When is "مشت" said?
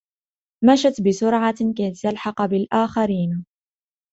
0.63-1.01